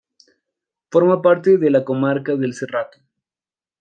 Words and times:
Forma 0.91 1.21
parte 1.21 1.59
de 1.59 1.69
la 1.69 1.85
comarca 1.85 2.35
del 2.35 2.55
Cerrato. 2.55 2.97